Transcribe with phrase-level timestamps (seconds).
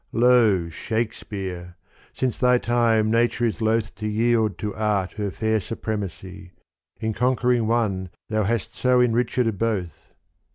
[0.11, 1.75] Lo Shakespeare,
[2.11, 6.53] since thy time nature is loth To yield to art her fair supremacy:
[6.99, 10.11] In conquering one thou hast so enrichdd both.